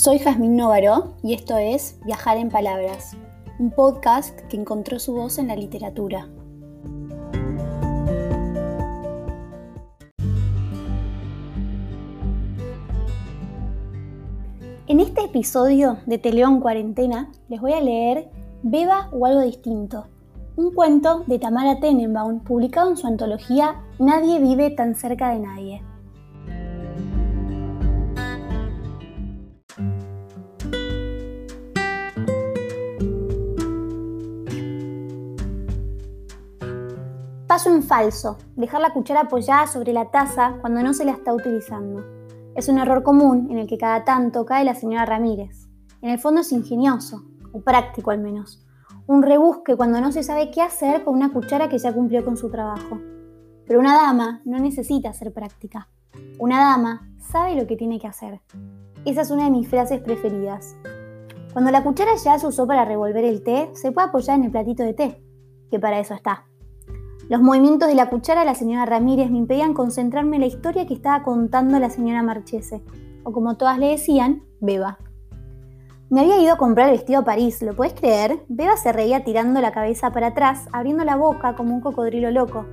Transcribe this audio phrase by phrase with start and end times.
[0.00, 3.16] Soy Jazmín Novaro y esto es Viajar en Palabras,
[3.58, 6.28] un podcast que encontró su voz en la literatura.
[14.86, 18.30] En este episodio de Teleón Cuarentena les voy a leer
[18.62, 20.06] Beba o algo distinto,
[20.54, 25.87] un cuento de Tamara Tenenbaum publicado en su antología Nadie vive tan cerca de nadie.
[37.58, 41.34] Paso en falso, dejar la cuchara apoyada sobre la taza cuando no se la está
[41.34, 42.04] utilizando.
[42.54, 45.68] Es un error común en el que cada tanto cae la señora Ramírez.
[46.00, 48.64] En el fondo es ingenioso, o práctico al menos.
[49.08, 52.36] Un rebusque cuando no se sabe qué hacer con una cuchara que ya cumplió con
[52.36, 53.00] su trabajo.
[53.66, 55.88] Pero una dama no necesita ser práctica.
[56.38, 58.40] Una dama sabe lo que tiene que hacer.
[59.04, 60.76] Esa es una de mis frases preferidas.
[61.52, 64.52] Cuando la cuchara ya se usó para revolver el té, se puede apoyar en el
[64.52, 65.24] platito de té,
[65.72, 66.44] que para eso está.
[67.28, 70.86] Los movimientos de la cuchara de la señora Ramírez me impedían concentrarme en la historia
[70.86, 72.82] que estaba contando la señora Marchese,
[73.22, 74.98] o como todas le decían, Beba.
[76.08, 78.46] Me había ido a comprar el vestido a París, ¿lo puedes creer?
[78.48, 82.64] Beba se reía tirando la cabeza para atrás, abriendo la boca como un cocodrilo loco.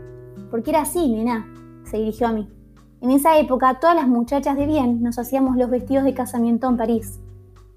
[0.50, 1.46] Porque era así, nena,
[1.84, 2.50] se dirigió a mí.
[3.02, 6.78] En esa época, todas las muchachas de bien nos hacíamos los vestidos de casamiento en
[6.78, 7.20] París.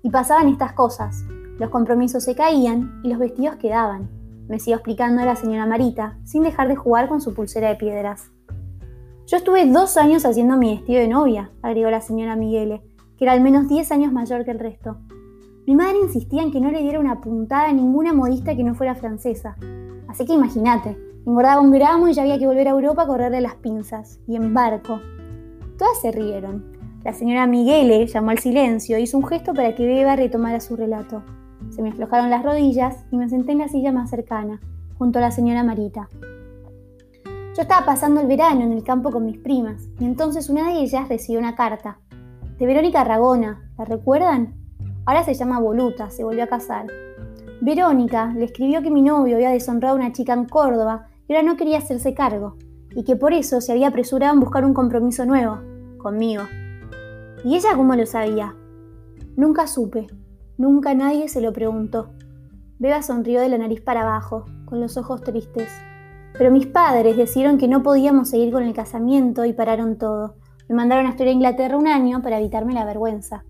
[0.05, 1.25] Y pasaban estas cosas.
[1.59, 4.18] Los compromisos se caían y los vestidos quedaban
[4.49, 8.31] me siguió explicando la señora Marita, sin dejar de jugar con su pulsera de piedras.
[9.27, 12.83] Yo estuve dos años haciendo mi vestido de novia, agregó la señora Miguele,
[13.19, 14.97] que era al menos diez años mayor que el resto.
[15.67, 18.75] Mi madre insistía en que no le diera una puntada a ninguna modista que no
[18.75, 19.57] fuera francesa.
[20.09, 20.97] Así que imagínate,
[21.27, 24.37] engordaba un gramo y ya había que volver a Europa a correrle las pinzas, y
[24.37, 24.99] en barco.
[25.77, 26.73] Todas se rieron.
[27.05, 30.75] La señora Miguele llamó al silencio e hizo un gesto para que Beba retomara su
[30.75, 31.23] relato.
[31.79, 34.61] Se me aflojaron las rodillas y me senté en la silla más cercana,
[34.99, 36.09] junto a la señora Marita.
[37.55, 40.81] Yo estaba pasando el verano en el campo con mis primas, y entonces una de
[40.81, 42.01] ellas recibió una carta.
[42.59, 44.57] De Verónica Ragona, ¿la recuerdan?
[45.07, 46.87] Ahora se llama Voluta, se volvió a casar.
[47.61, 51.47] Verónica le escribió que mi novio había deshonrado a una chica en Córdoba y ahora
[51.47, 52.57] no quería hacerse cargo,
[52.91, 55.61] y que por eso se había apresurado en buscar un compromiso nuevo,
[55.99, 56.43] conmigo.
[57.45, 58.57] ¿Y ella cómo lo sabía?
[59.37, 60.09] Nunca supe,
[60.59, 62.11] Nunca nadie se lo preguntó.
[62.81, 65.71] Beba sonrió de la nariz para abajo, con los ojos tristes.
[66.37, 70.35] Pero mis padres decidieron que no podíamos seguir con el casamiento y pararon todo.
[70.69, 73.45] Me mandaron a estudiar a Inglaterra un año para evitarme la vergüenza.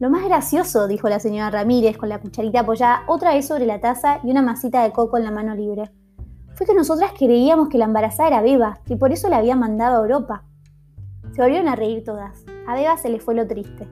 [0.00, 3.80] Lo más gracioso, dijo la señora Ramírez con la cucharita apoyada otra vez sobre la
[3.80, 5.90] taza y una masita de coco en la mano libre,
[6.54, 9.98] fue que nosotras creíamos que la embarazada era Beba, que por eso la había mandado
[9.98, 10.44] a Europa.
[11.32, 12.46] Se volvieron a reír todas.
[12.66, 13.86] A Beba se le fue lo triste.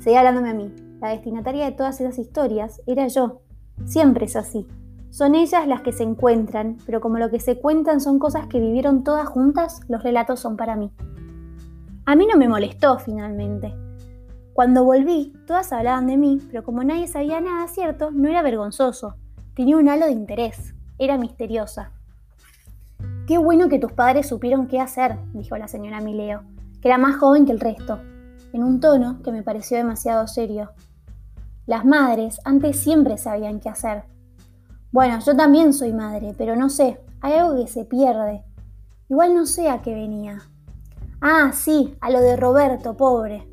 [0.00, 0.85] Seguía hablándome a mí.
[1.00, 3.42] La destinataria de todas esas historias era yo.
[3.84, 4.66] Siempre es así.
[5.10, 8.60] Son ellas las que se encuentran, pero como lo que se cuentan son cosas que
[8.60, 10.90] vivieron todas juntas, los relatos son para mí.
[12.04, 13.74] A mí no me molestó finalmente.
[14.52, 19.16] Cuando volví, todas hablaban de mí, pero como nadie sabía nada cierto, no era vergonzoso.
[19.54, 20.74] Tenía un halo de interés.
[20.98, 21.92] Era misteriosa.
[23.26, 26.42] Qué bueno que tus padres supieron qué hacer, dijo la señora Mileo,
[26.80, 28.00] que era más joven que el resto,
[28.56, 30.70] en un tono que me pareció demasiado serio.
[31.66, 34.04] Las madres antes siempre sabían qué hacer.
[34.90, 38.44] Bueno, yo también soy madre, pero no sé, hay algo que se pierde.
[39.10, 40.38] Igual no sé a qué venía.
[41.20, 43.46] Ah, sí, a lo de Roberto, pobre.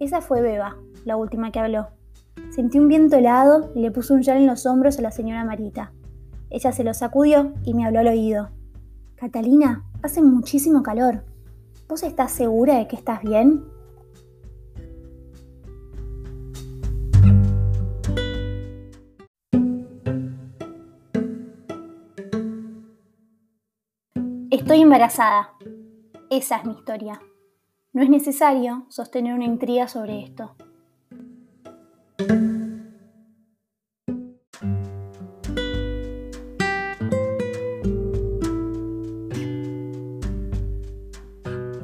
[0.00, 1.88] Esa fue Beba, la última que habló.
[2.50, 5.44] Sentí un viento helado y le puse un yal en los hombros a la señora
[5.44, 5.92] Marita.
[6.48, 8.48] Ella se lo sacudió y me habló al oído.
[9.14, 11.22] Catalina, hace muchísimo calor.
[11.86, 13.62] ¿Vos estás segura de que estás bien?
[24.92, 25.54] Embarazada.
[26.28, 27.18] Esa es mi historia.
[27.94, 30.54] No es necesario sostener una intriga sobre esto.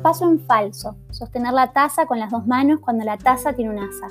[0.03, 3.79] Paso en falso, sostener la taza con las dos manos cuando la taza tiene un
[3.79, 4.09] asa.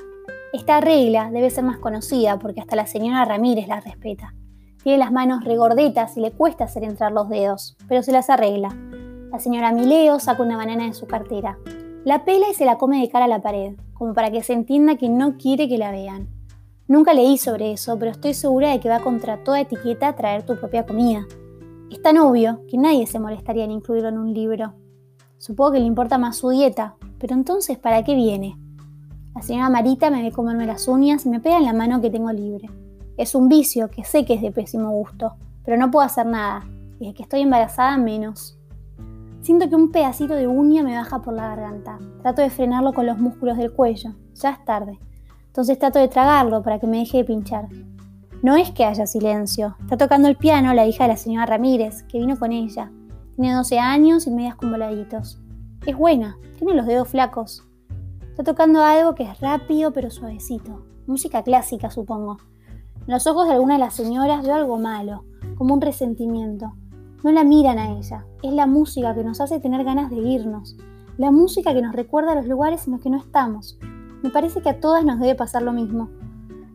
[0.52, 4.34] Esta regla debe ser más conocida porque hasta la señora Ramírez la respeta.
[4.82, 8.74] Tiene las manos regordetas y le cuesta hacer entrar los dedos, pero se las arregla.
[9.30, 11.58] La señora Mileo saca una banana de su cartera.
[12.04, 14.54] La pela y se la come de cara a la pared, como para que se
[14.54, 16.28] entienda que no quiere que la vean.
[16.86, 20.56] Nunca leí sobre eso, pero estoy segura de que va contra toda etiqueta traer tu
[20.56, 21.26] propia comida.
[21.90, 24.72] Es tan obvio que nadie se molestaría en incluirlo en un libro.
[25.36, 28.56] Supongo que le importa más su dieta, pero entonces, ¿para qué viene?
[29.34, 32.10] La señora Marita me ve comerme las uñas y me pega en la mano que
[32.10, 32.70] tengo libre.
[33.18, 35.34] Es un vicio que sé que es de pésimo gusto,
[35.64, 36.66] pero no puedo hacer nada,
[36.98, 38.57] y desde que estoy embarazada menos.
[39.40, 41.98] Siento que un pedacito de uña me baja por la garganta.
[42.22, 44.14] Trato de frenarlo con los músculos del cuello.
[44.34, 44.98] Ya es tarde.
[45.46, 47.68] Entonces trato de tragarlo para que me deje de pinchar.
[48.42, 49.76] No es que haya silencio.
[49.80, 52.92] Está tocando el piano la hija de la señora Ramírez, que vino con ella.
[53.36, 55.40] Tiene 12 años y medias con voladitos.
[55.86, 57.64] Es buena, tiene los dedos flacos.
[58.30, 60.84] Está tocando algo que es rápido pero suavecito.
[61.06, 62.38] Música clásica, supongo.
[63.00, 65.24] En los ojos de alguna de las señoras veo algo malo,
[65.56, 66.74] como un resentimiento.
[67.24, 68.24] No la miran a ella.
[68.42, 70.76] Es la música que nos hace tener ganas de irnos.
[71.16, 73.76] La música que nos recuerda los lugares en los que no estamos.
[74.22, 76.10] Me parece que a todas nos debe pasar lo mismo.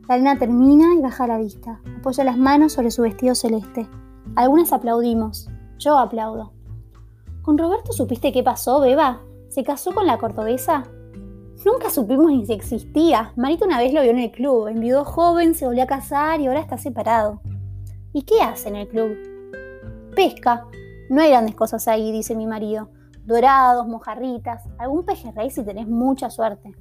[0.10, 1.80] La lena termina y baja la vista.
[1.98, 3.88] Apoya las manos sobre su vestido celeste.
[4.36, 5.50] Algunas aplaudimos.
[5.80, 6.52] Yo aplaudo.
[7.42, 9.22] ¿Con Roberto supiste qué pasó, Beba?
[9.48, 10.84] ¿Se casó con la cordobesa?
[11.66, 13.32] Nunca supimos ni si existía.
[13.38, 16.48] Marita una vez lo vio en el club, enviudó joven, se volvió a casar y
[16.48, 17.40] ahora está separado.
[18.12, 19.33] ¿Y qué hace en el club?
[20.16, 20.66] Pesca.
[21.10, 22.90] No hay grandes cosas ahí, dice mi marido.
[23.26, 26.72] Dorados, mojarritas, algún pejerrey si tenés mucha suerte.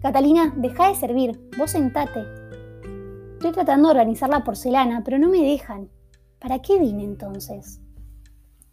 [0.00, 2.24] Catalina, deja de servir, vos sentate.
[3.34, 5.88] Estoy tratando de organizar la porcelana, pero no me dejan.
[6.38, 7.80] ¿Para qué vine entonces?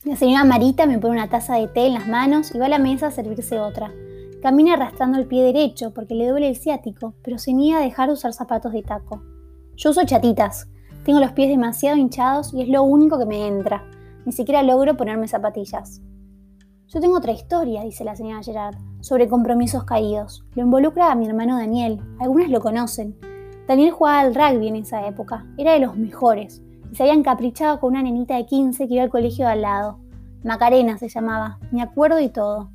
[0.05, 2.69] La señora Marita me pone una taza de té en las manos y va a
[2.69, 3.91] la mesa a servirse otra.
[4.41, 8.07] Camina arrastrando el pie derecho porque le duele el ciático, pero se niega a dejar
[8.07, 9.21] de usar zapatos de taco.
[9.75, 10.67] Yo uso chatitas.
[11.09, 13.83] Tengo los pies demasiado hinchados y es lo único que me entra.
[14.27, 16.03] Ni siquiera logro ponerme zapatillas.
[16.85, 20.45] Yo tengo otra historia, dice la señora Gerard, sobre compromisos caídos.
[20.53, 21.99] Lo involucra a mi hermano Daniel.
[22.19, 23.17] Algunas lo conocen.
[23.67, 25.47] Daniel jugaba al rugby en esa época.
[25.57, 26.61] Era de los mejores.
[26.91, 29.61] Y se había encaprichado con una nenita de 15 que iba al colegio de al
[29.63, 29.97] lado.
[30.43, 31.57] Macarena se llamaba.
[31.71, 32.69] Me acuerdo y todo.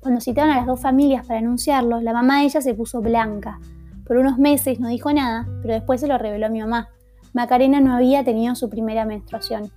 [0.00, 3.60] Cuando citaron a las dos familias para anunciarlo, la mamá de ella se puso blanca.
[4.08, 6.88] Por unos meses no dijo nada, pero después se lo reveló a mi mamá.
[7.32, 9.70] Macarena no había tenido su primera menstruación.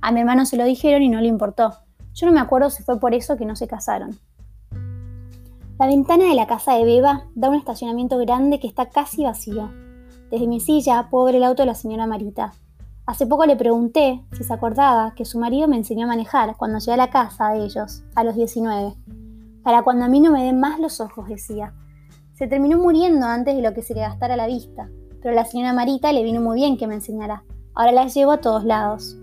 [0.00, 1.72] A mi hermano se lo dijeron y no le importó.
[2.14, 4.18] Yo no me acuerdo si fue por eso que no se casaron.
[5.78, 9.70] La ventana de la casa de Beba da un estacionamiento grande que está casi vacío.
[10.30, 12.52] Desde mi silla puedo ver el auto de la señora Marita.
[13.06, 16.78] Hace poco le pregunté si se acordaba que su marido me enseñó a manejar cuando
[16.78, 18.96] llegué a la casa de ellos, a los 19
[19.68, 21.74] para cuando a mí no me den más los ojos, decía.
[22.32, 24.88] Se terminó muriendo antes de lo que se le gastara la vista,
[25.22, 27.44] pero la señora Marita le vino muy bien que me enseñara.
[27.74, 29.16] Ahora la llevo a todos lados.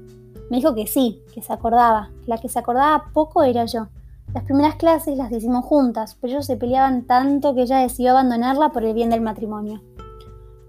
[0.50, 2.12] Me dijo que sí, que se acordaba.
[2.26, 3.88] La que se acordaba poco era yo.
[4.34, 8.70] Las primeras clases las hicimos juntas, pero ellos se peleaban tanto que ella decidió abandonarla
[8.70, 9.82] por el bien del matrimonio.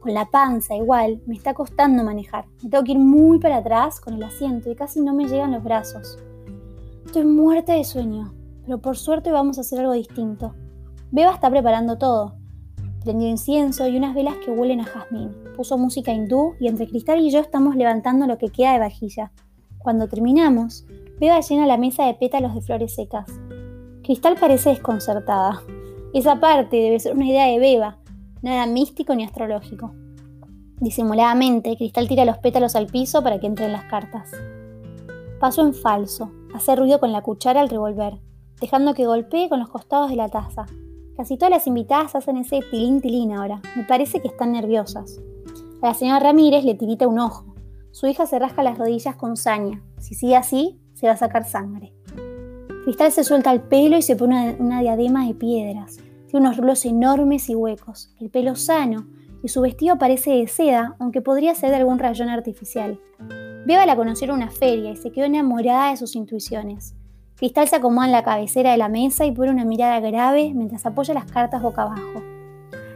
[0.01, 2.47] Con la panza igual, me está costando manejar.
[2.63, 5.53] Me tengo que ir muy para atrás con el asiento y casi no me llegan
[5.53, 6.19] los brazos.
[7.05, 8.33] Estoy muerta de sueño
[8.67, 10.55] pero por suerte vamos a hacer algo distinto.
[11.13, 12.35] Beba está preparando todo.
[13.07, 15.31] Prendió incienso y unas velas que huelen a jazmín.
[15.55, 19.31] Puso música hindú y entre Cristal y yo estamos levantando lo que queda de vajilla.
[19.79, 20.85] Cuando terminamos,
[21.21, 23.27] Beba llena la mesa de pétalos de flores secas.
[24.03, 25.63] Cristal parece desconcertada.
[26.15, 27.99] Esa parte debe ser una idea de Beba,
[28.43, 29.95] nada místico ni astrológico.
[30.81, 34.33] Disimuladamente, Cristal tira los pétalos al piso para que entren las cartas.
[35.39, 38.19] Paso en falso, hace ruido con la cuchara al revolver
[38.61, 40.67] dejando que golpee con los costados de la taza.
[41.17, 43.63] Casi todas las invitadas hacen ese tilín tilín ahora.
[43.75, 45.19] Me parece que están nerviosas.
[45.81, 47.55] A la señora Ramírez le tirita un ojo.
[47.91, 49.83] Su hija se rasca las rodillas con saña.
[49.99, 51.95] Si sigue así, se va a sacar sangre.
[52.85, 55.97] Cristal se suelta el pelo y se pone una, diadema de piedras.
[56.29, 59.07] Tiene unos rulos enormes y huecos, el pelo sano,
[59.43, 63.01] y su vestido parece de seda, aunque podría ser de algún rayón artificial.
[63.67, 66.95] Beba la conoció en una feria y se quedó enamorada de sus intuiciones.
[67.37, 70.87] Cristal se acomoda en la cabecera de la mesa y pone una mirada grave mientras
[70.87, 72.23] apoya las cartas boca abajo.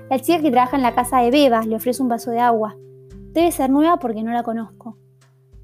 [0.08, 2.74] La chica que trabaja en la casa de Beba le ofrece un vaso de agua.
[3.32, 4.96] Debe ser nueva porque no la conozco.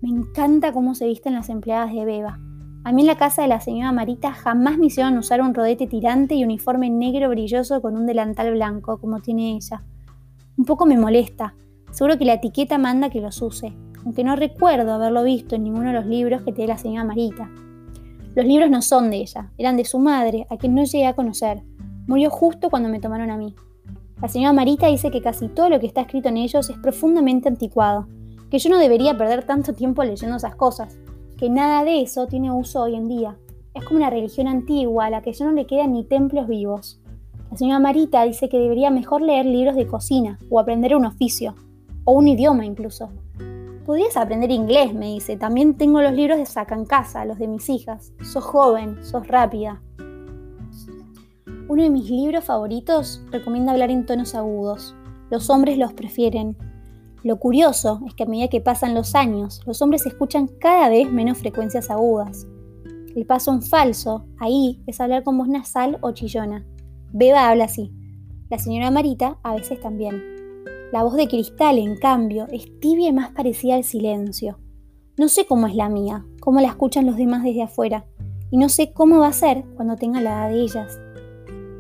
[0.03, 2.39] Me encanta cómo se visten las empleadas de Beba.
[2.85, 5.87] A mí en la casa de la señora Marita jamás me hicieron usar un rodete
[5.87, 9.85] tirante y uniforme negro brilloso con un delantal blanco, como tiene ella.
[10.59, 11.55] Un poco me molesta.
[11.93, 15.89] Seguro que la etiqueta manda que los use, aunque no recuerdo haberlo visto en ninguno
[15.89, 17.51] de los libros que tiene la señora Marita.
[18.37, 21.15] Los libros no son de ella, eran de su madre, a quien no llegué a
[21.15, 21.63] conocer.
[22.07, 23.55] Murió justo cuando me tomaron a mí.
[24.21, 27.49] La señora Marita dice que casi todo lo que está escrito en ellos es profundamente
[27.49, 28.09] anticuado,
[28.51, 30.99] que yo no debería perder tanto tiempo leyendo esas cosas,
[31.39, 33.39] que nada de eso tiene uso hoy en día.
[33.73, 37.01] Es como una religión antigua a la que ya no le quedan ni templos vivos.
[37.51, 41.55] La señora Marita dice que debería mejor leer libros de cocina o aprender un oficio,
[42.05, 43.09] o un idioma incluso.
[43.87, 45.37] Podrías aprender inglés, me dice.
[45.37, 48.13] También tengo los libros de Sacan Casa, los de mis hijas.
[48.21, 49.81] Sos joven, sos rápida.
[51.69, 54.97] Uno de mis libros favoritos recomienda hablar en tonos agudos.
[55.31, 56.57] Los hombres los prefieren.
[57.23, 61.09] Lo curioso es que a medida que pasan los años, los hombres escuchan cada vez
[61.09, 62.49] menos frecuencias agudas.
[63.15, 66.67] El paso en falso, ahí, es hablar con voz nasal o chillona.
[67.13, 67.93] Beba habla así.
[68.51, 70.36] La señora Marita a veces también.
[70.93, 74.61] La voz de Cristal, en cambio, es tibia y más parecida al silencio.
[75.19, 78.05] No sé cómo es la mía, cómo la escuchan los demás desde afuera,
[78.53, 81.01] y no sé cómo va a ser cuando tenga la edad de ellas.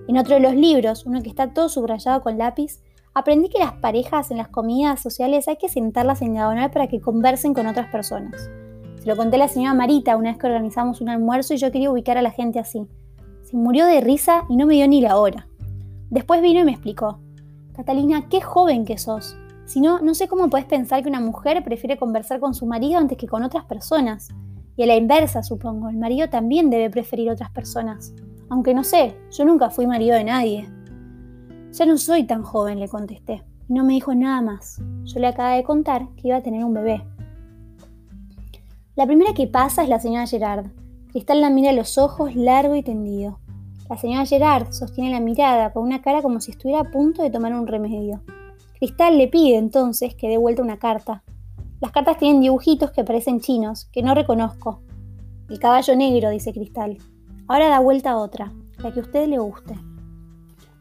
[0.09, 2.81] En otro de los libros, uno que está todo subrayado con lápiz,
[3.15, 7.01] aprendí que las parejas en las comidas sociales hay que sentarlas en diagonal para que
[7.01, 8.51] conversen con otras personas.
[9.01, 11.71] Se lo conté a la señora Marita una vez que organizamos un almuerzo y yo
[11.71, 12.89] quería ubicar a la gente así.
[13.45, 15.47] Se murió de risa y no me dio ni la hora.
[16.11, 17.21] Después vino y me explicó.
[17.77, 19.37] Catalina, qué joven que sos.
[19.67, 22.99] Si no, no sé cómo puedes pensar que una mujer prefiere conversar con su marido
[22.99, 24.29] antes que con otras personas.
[24.77, 28.15] Y a la inversa, supongo, el marido también debe preferir otras personas.
[28.49, 30.71] Aunque no sé, yo nunca fui marido de nadie.
[31.73, 33.45] Ya no soy tan joven, le contesté.
[33.69, 34.81] Y no me dijo nada más.
[35.05, 37.05] Yo le acababa de contar que iba a tener un bebé.
[38.95, 40.71] La primera que pasa es la señora Gerard.
[41.09, 43.39] Cristal la mira a los ojos largo y tendido.
[43.89, 47.31] La señora Gerard sostiene la mirada con una cara como si estuviera a punto de
[47.31, 48.21] tomar un remedio.
[48.79, 51.23] Cristal le pide entonces que dé vuelta una carta.
[51.81, 54.81] Las cartas tienen dibujitos que parecen chinos, que no reconozco.
[55.49, 56.99] El caballo negro, dice Cristal.
[57.47, 59.75] Ahora da vuelta otra, la que a usted le guste.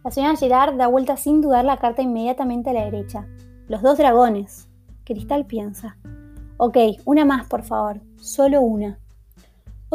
[0.03, 3.27] La señora Gerard da vuelta sin dudar la carta inmediatamente a la derecha.
[3.67, 4.67] Los dos dragones.
[5.03, 5.97] Cristal piensa.
[6.57, 8.01] Ok, una más, por favor.
[8.17, 8.99] Solo una.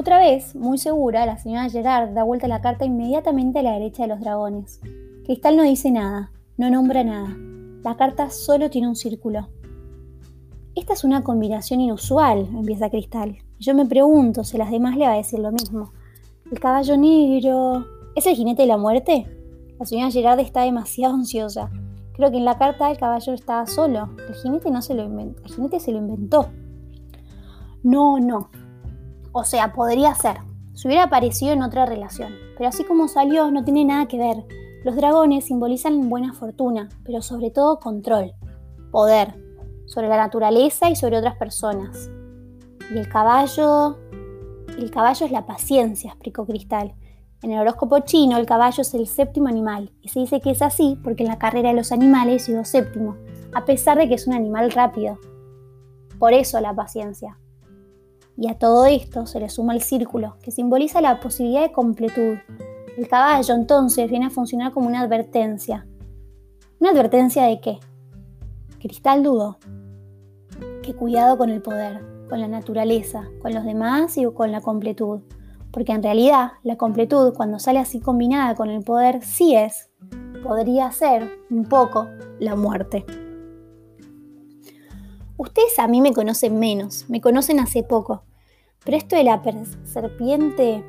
[0.01, 4.05] Otra vez, muy segura, la señora Gerard da vuelta la carta inmediatamente a la derecha
[4.05, 4.81] de los dragones.
[5.27, 7.37] Cristal no dice nada, no nombra nada.
[7.85, 9.51] La carta solo tiene un círculo.
[10.75, 13.37] Esta es una combinación inusual, empieza Cristal.
[13.59, 15.93] Yo me pregunto si las demás le va a decir lo mismo.
[16.51, 17.85] El caballo negro.
[18.17, 19.27] ¿Es el jinete de la muerte?
[19.79, 21.71] La señora Gerard está demasiado ansiosa.
[22.15, 24.09] Creo que en la carta el caballo estaba solo.
[24.27, 25.43] El jinete no se lo inventó.
[25.45, 26.49] El jinete se lo inventó.
[27.83, 28.49] No, no,
[29.33, 30.39] o sea, podría ser.
[30.75, 32.33] Se hubiera aparecido en otra relación.
[32.57, 34.45] Pero así como salió, no tiene nada que ver.
[34.85, 38.33] Los dragones simbolizan buena fortuna, pero sobre todo control,
[38.91, 39.35] poder,
[39.87, 42.11] sobre la naturaleza y sobre otras personas.
[42.95, 43.99] Y el caballo...
[44.79, 46.95] El caballo es la paciencia, explicó Cristal.
[47.43, 50.63] En el horóscopo chino, el caballo es el séptimo animal, y se dice que es
[50.63, 53.17] así porque en la carrera de los animales llegó séptimo,
[53.53, 55.19] a pesar de que es un animal rápido.
[56.19, 57.39] Por eso la paciencia.
[58.41, 62.39] Y a todo esto se le suma el círculo, que simboliza la posibilidad de completud.
[62.97, 65.87] El caballo entonces viene a funcionar como una advertencia.
[66.81, 67.81] ¿Una advertencia de qué?
[68.81, 69.59] Cristal dudó.
[70.83, 75.21] Que cuidado con el poder, con la naturaleza, con los demás y con la completud.
[75.71, 79.91] Porque en realidad la completud, cuando sale así combinada con el poder, sí es,
[80.43, 83.05] podría ser un poco, la muerte.
[85.37, 88.25] Ustedes a mí me conocen menos, me conocen hace poco,
[88.85, 89.43] pero esto de la
[89.85, 90.85] serpiente,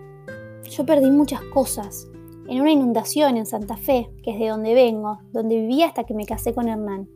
[0.69, 2.07] yo perdí muchas cosas.
[2.48, 6.13] En una inundación en Santa Fe, que es de donde vengo, donde viví hasta que
[6.13, 7.07] me casé con Hernán.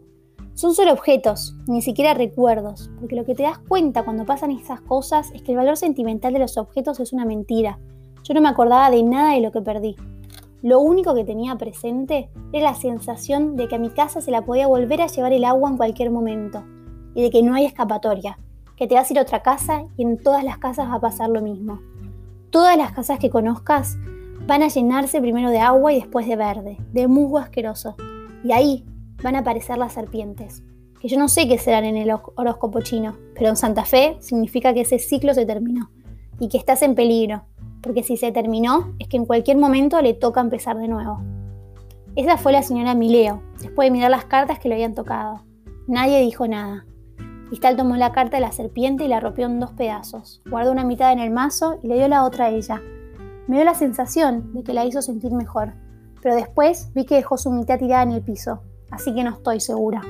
[0.54, 4.80] Son solo objetos, ni siquiera recuerdos, porque lo que te das cuenta cuando pasan esas
[4.80, 7.80] cosas es que el valor sentimental de los objetos es una mentira.
[8.24, 9.98] Yo no me acordaba de nada de lo que perdí.
[10.62, 14.46] Lo único que tenía presente era la sensación de que a mi casa se la
[14.46, 16.64] podía volver a llevar el agua en cualquier momento,
[17.14, 18.40] y de que no hay escapatoria,
[18.76, 21.02] que te vas a ir a otra casa y en todas las casas va a
[21.02, 21.80] pasar lo mismo.
[22.50, 23.98] Todas las casas que conozcas
[24.48, 27.96] van a llenarse primero de agua y después de verde, de musgo asqueroso.
[28.44, 28.86] Y ahí
[29.24, 30.64] van a aparecer las serpientes,
[31.00, 34.74] que yo no sé qué serán en el horóscopo chino, pero en Santa Fe significa
[34.74, 35.90] que ese ciclo se terminó
[36.40, 37.44] y que estás en peligro,
[37.82, 41.22] porque si se terminó es que en cualquier momento le toca empezar de nuevo.
[42.16, 45.42] Esa fue la señora Mileo, después de mirar las cartas que le habían tocado.
[45.88, 46.86] Nadie dijo nada.
[47.48, 50.42] Cristal tomó la carta de la serpiente y la rompió en dos pedazos.
[50.50, 52.82] Guardó una mitad en el mazo y le dio la otra a ella.
[53.48, 55.74] Me dio la sensación de que la hizo sentir mejor,
[56.24, 59.60] pero después vi que dejó su mitad tirada en el piso, así que no estoy
[59.60, 60.02] segura.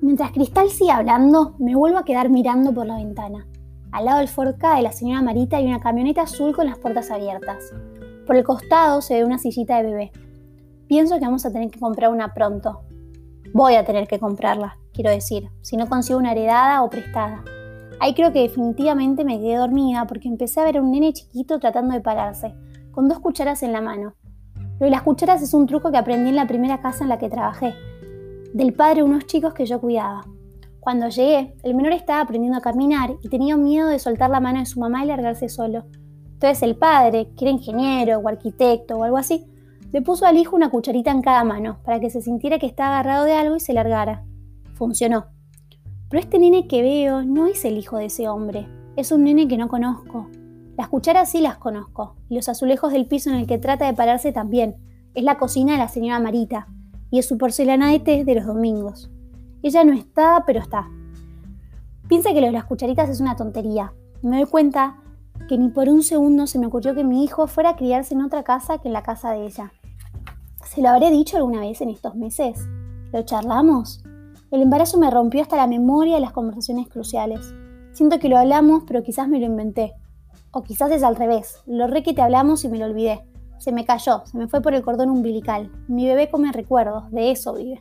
[0.00, 3.46] Mientras Cristal sigue hablando, me vuelvo a quedar mirando por la ventana.
[3.92, 7.12] Al lado del Ford de la señora Marita hay una camioneta azul con las puertas
[7.12, 7.72] abiertas.
[8.26, 10.12] Por el costado se ve una sillita de bebé.
[10.88, 12.80] Pienso que vamos a tener que comprar una pronto.
[13.52, 17.42] Voy a tener que comprarla quiero decir, si no consigo una heredada o prestada.
[18.00, 21.58] Ahí creo que definitivamente me quedé dormida porque empecé a ver a un nene chiquito
[21.58, 22.54] tratando de pararse,
[22.90, 24.14] con dos cucharas en la mano.
[24.78, 27.18] Lo de las cucharas es un truco que aprendí en la primera casa en la
[27.18, 27.74] que trabajé,
[28.52, 30.24] del padre de unos chicos que yo cuidaba.
[30.80, 34.58] Cuando llegué, el menor estaba aprendiendo a caminar y tenía miedo de soltar la mano
[34.58, 35.84] de su mamá y largarse solo.
[36.32, 39.46] Entonces el padre, que era ingeniero o arquitecto o algo así,
[39.92, 42.98] le puso al hijo una cucharita en cada mano para que se sintiera que estaba
[42.98, 44.24] agarrado de algo y se largara.
[44.74, 45.26] Funcionó.
[46.08, 49.48] Pero este nene que veo no es el hijo de ese hombre, es un nene
[49.48, 50.28] que no conozco.
[50.76, 53.92] Las cucharas sí las conozco, y los azulejos del piso en el que trata de
[53.92, 54.76] pararse también.
[55.14, 56.66] Es la cocina de la señora Marita,
[57.10, 59.10] y es su porcelana de té de los domingos.
[59.62, 60.88] Ella no está, pero está.
[62.08, 63.92] Piensa que lo de las cucharitas es una tontería.
[64.22, 64.96] Me doy cuenta
[65.48, 68.22] que ni por un segundo se me ocurrió que mi hijo fuera a criarse en
[68.22, 69.72] otra casa que en la casa de ella.
[70.66, 72.58] ¿Se lo habré dicho alguna vez en estos meses?
[73.12, 74.02] ¿Lo charlamos?
[74.50, 77.54] El embarazo me rompió hasta la memoria de las conversaciones cruciales.
[77.92, 79.92] Siento que lo hablamos, pero quizás me lo inventé.
[80.50, 81.62] O quizás es al revés.
[81.66, 83.20] Lo re que te hablamos y me lo olvidé.
[83.58, 85.70] Se me cayó, se me fue por el cordón umbilical.
[85.88, 87.80] Mi bebé come recuerdos, de eso vive.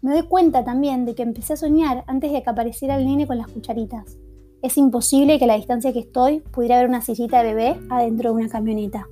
[0.00, 3.26] Me doy cuenta también de que empecé a soñar antes de que apareciera el nene
[3.26, 4.16] con las cucharitas.
[4.62, 8.30] Es imposible que a la distancia que estoy pudiera ver una sillita de bebé adentro
[8.30, 9.06] de una camioneta.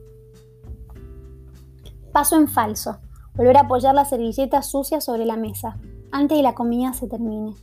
[2.13, 2.99] Paso en falso.
[3.35, 5.79] Volver a apoyar la servilleta sucia sobre la mesa,
[6.11, 7.55] antes de la comida se termine.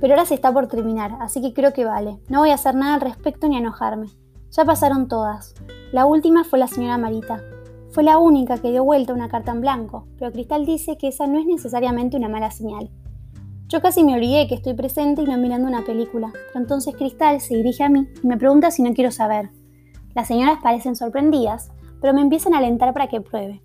[0.00, 2.18] Pero ahora se está por terminar, así que creo que vale.
[2.30, 4.06] No voy a hacer nada al respecto ni enojarme.
[4.50, 5.54] Ya pasaron todas.
[5.92, 7.42] La última fue la señora Marita.
[7.90, 11.26] Fue la única que dio vuelta una carta en blanco, pero Cristal dice que esa
[11.26, 12.90] no es necesariamente una mala señal.
[13.68, 17.40] Yo casi me olvidé que estoy presente y no mirando una película, pero entonces Cristal
[17.42, 19.50] se dirige a mí y me pregunta si no quiero saber.
[20.14, 23.62] Las señoras parecen sorprendidas, pero me empiezan a alentar para que pruebe.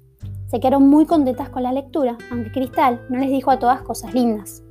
[0.50, 4.15] Se quedaron muy contentas con la lectura, aunque Cristal no les dijo a todas cosas
[4.15, 4.63] lindas.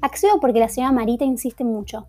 [0.00, 2.06] Accedo porque la señora Marita insiste mucho.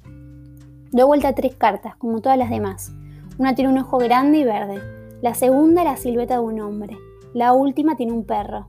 [0.91, 2.91] Doy vuelta tres cartas, como todas las demás,
[3.39, 4.79] una tiene un ojo grande y verde.
[5.23, 6.97] La segunda la silueta de un hombre.
[7.33, 8.67] La última tiene un perro.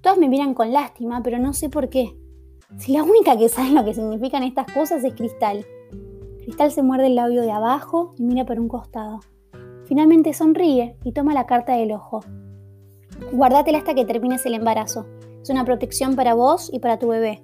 [0.00, 2.16] Todas me miran con lástima, pero no sé por qué.
[2.76, 5.64] Si la única que sabe lo que significan estas cosas es Cristal.
[6.38, 9.20] Cristal se muerde el labio de abajo y mira por un costado.
[9.84, 12.20] Finalmente sonríe y toma la carta del ojo.
[13.32, 15.06] Guárdatela hasta que termines el embarazo.
[15.42, 17.42] Es una protección para vos y para tu bebé.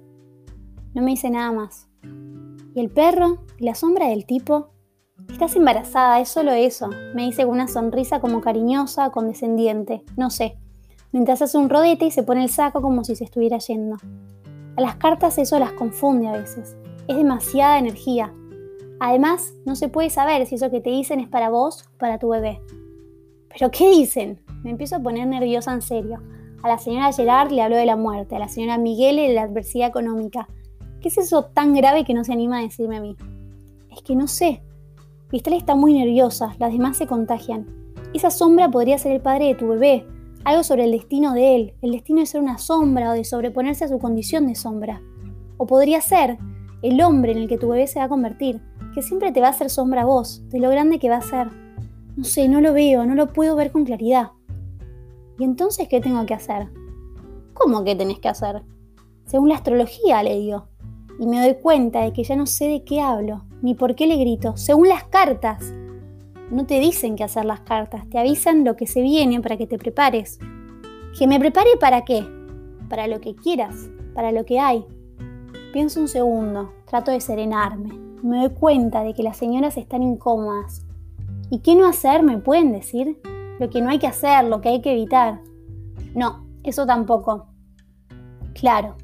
[0.93, 1.87] No me dice nada más.
[2.73, 3.37] ¿Y el perro?
[3.57, 4.71] ¿Y la sombra del tipo?
[5.31, 10.57] Estás embarazada, es solo eso, me dice con una sonrisa como cariñosa, condescendiente, no sé,
[11.11, 13.97] mientras hace un rodete y se pone el saco como si se estuviera yendo.
[14.75, 18.33] A las cartas eso las confunde a veces, es demasiada energía.
[18.99, 22.19] Además, no se puede saber si eso que te dicen es para vos o para
[22.19, 22.61] tu bebé.
[23.49, 24.39] ¿Pero qué dicen?
[24.63, 26.21] Me empiezo a poner nerviosa en serio.
[26.63, 29.43] A la señora Gerard le habló de la muerte, a la señora Miguel de la
[29.43, 30.47] adversidad económica.
[31.01, 33.15] ¿Qué es eso tan grave que no se anima a decirme a mí?
[33.91, 34.61] Es que no sé,
[35.27, 37.67] Cristal está muy nerviosa, las demás se contagian.
[38.13, 40.07] Esa sombra podría ser el padre de tu bebé,
[40.45, 43.83] algo sobre el destino de él, el destino de ser una sombra o de sobreponerse
[43.83, 45.01] a su condición de sombra.
[45.57, 46.37] O podría ser
[46.81, 48.61] el hombre en el que tu bebé se va a convertir,
[48.93, 51.21] que siempre te va a hacer sombra a vos, de lo grande que va a
[51.21, 51.49] ser.
[52.15, 54.31] No sé, no lo veo, no lo puedo ver con claridad.
[55.39, 56.69] ¿Y entonces qué tengo que hacer?
[57.53, 58.63] ¿Cómo que tenés que hacer?
[59.25, 60.67] Según la astrología, le digo.
[61.19, 64.07] Y me doy cuenta de que ya no sé de qué hablo ni por qué
[64.07, 65.73] le grito, según las cartas.
[66.51, 69.67] No te dicen qué hacer las cartas, te avisan lo que se viene para que
[69.67, 70.39] te prepares.
[71.17, 72.25] ¿Que me prepare para qué?
[72.89, 74.85] Para lo que quieras, para lo que hay.
[75.73, 77.93] Pienso un segundo, trato de serenarme.
[78.23, 80.85] Me doy cuenta de que las señoras están incómodas.
[81.49, 83.19] ¿Y qué no hacer me pueden decir?
[83.59, 85.41] Lo que no hay que hacer, lo que hay que evitar.
[86.13, 87.47] No, eso tampoco.
[88.53, 88.95] Claro,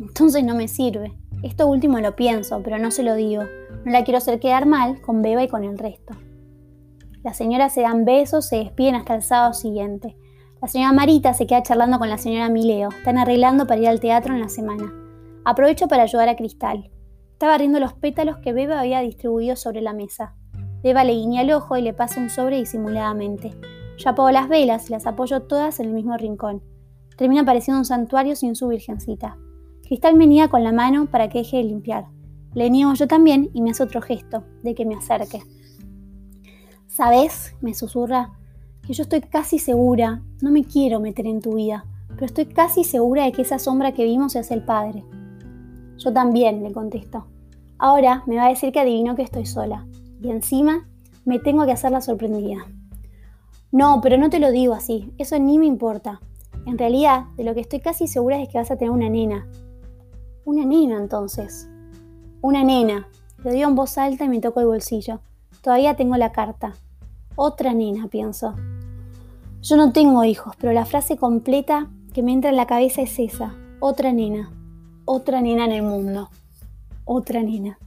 [0.00, 1.16] entonces no me sirve.
[1.42, 3.42] Esto último lo pienso, pero no se lo digo.
[3.84, 6.14] No la quiero hacer quedar mal con Beba y con el resto.
[7.22, 10.16] Las señoras se dan besos, se despiden hasta el sábado siguiente.
[10.60, 12.90] La señora Marita se queda charlando con la señora Mileo.
[12.90, 14.92] Están arreglando para ir al teatro en la semana.
[15.44, 16.90] Aprovecho para ayudar a Cristal.
[17.32, 20.34] Estaba barriendo los pétalos que Beba había distribuido sobre la mesa.
[20.82, 23.52] Beba le guiña el ojo y le pasa un sobre disimuladamente.
[24.00, 26.62] Yo apago las velas y las apoyo todas en el mismo rincón.
[27.18, 29.36] Termina pareciendo un santuario sin su virgencita.
[29.82, 32.06] Cristal me niega con la mano para que deje de limpiar.
[32.54, 35.42] Le niego yo también y me hace otro gesto de que me acerque.
[36.86, 37.54] ¿Sabes?
[37.60, 38.32] me susurra
[38.86, 42.84] que yo estoy casi segura, no me quiero meter en tu vida, pero estoy casi
[42.84, 45.04] segura de que esa sombra que vimos es el padre.
[45.98, 47.26] Yo también, le contesto.
[47.76, 49.86] Ahora me va a decir que adivino que estoy sola.
[50.22, 50.88] Y encima
[51.26, 52.64] me tengo que hacer la sorprendida.
[53.72, 56.20] No, pero no te lo digo así, eso ni me importa.
[56.66, 59.46] En realidad, de lo que estoy casi segura es que vas a tener una nena,
[60.44, 61.68] una nena entonces.
[62.42, 63.06] Una nena.
[63.44, 65.20] Lo digo en voz alta y me toco el bolsillo.
[65.62, 66.74] Todavía tengo la carta.
[67.36, 68.54] Otra nena, pienso.
[69.62, 73.18] Yo no tengo hijos, pero la frase completa que me entra en la cabeza es
[73.18, 73.54] esa.
[73.78, 74.50] Otra nena.
[75.04, 76.30] Otra nena en el mundo.
[77.04, 77.78] Otra nena.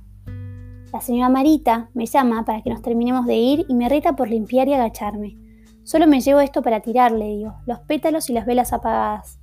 [0.94, 4.30] La señora Marita me llama para que nos terminemos de ir y me reta por
[4.30, 5.43] limpiar y agacharme.
[5.84, 9.38] Solo me llevo esto para tirarle, digo, los pétalos y las velas apagadas.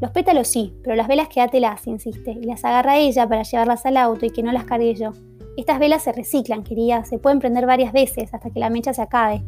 [0.00, 3.96] Los pétalos sí, pero las velas quédatelas, insiste, y las agarra ella para llevarlas al
[3.96, 5.12] auto y que no las cargue yo.
[5.56, 9.02] Estas velas se reciclan, querida, se pueden prender varias veces hasta que la mecha se
[9.02, 9.44] acabe.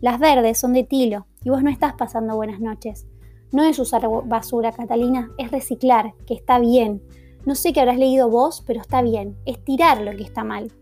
[0.00, 3.06] Las verdes son de tilo y vos no estás pasando buenas noches.
[3.52, 7.02] No es usar basura, Catalina, es reciclar, que está bien.
[7.44, 9.36] No sé qué habrás leído vos, pero está bien.
[9.44, 10.72] Es tirar lo que está mal.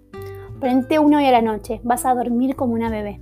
[0.60, 3.20] Prende uno hoy a la noche, vas a dormir como una bebé.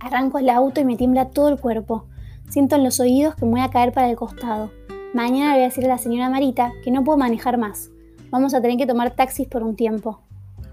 [0.00, 2.04] Arranco el auto y me tiembla todo el cuerpo.
[2.48, 4.70] Siento en los oídos que me voy a caer para el costado.
[5.14, 7.90] Mañana le voy a decir a la señora Marita que no puedo manejar más.
[8.30, 10.20] Vamos a tener que tomar taxis por un tiempo.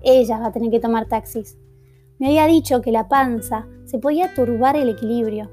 [0.02, 1.58] Ella va a tener que tomar taxis.
[2.20, 5.50] Me había dicho que la panza se podía turbar el equilibrio,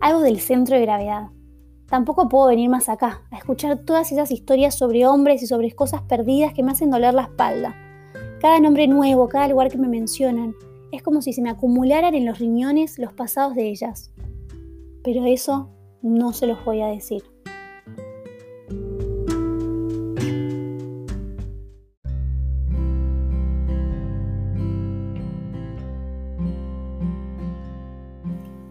[0.00, 1.28] algo del centro de gravedad.
[1.88, 6.02] Tampoco puedo venir más acá, a escuchar todas esas historias sobre hombres y sobre cosas
[6.02, 7.74] perdidas que me hacen doler la espalda.
[8.40, 10.54] Cada nombre nuevo, cada lugar que me mencionan,
[10.92, 14.12] es como si se me acumularan en los riñones los pasados de ellas.
[15.04, 15.70] Pero eso
[16.02, 17.22] no se los voy a decir.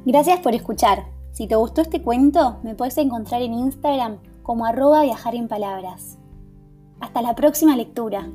[0.05, 1.03] Gracias por escuchar.
[1.33, 6.17] Si te gustó este cuento, me puedes encontrar en Instagram como arroba viajar en palabras.
[7.01, 8.25] Hasta la próxima lectura.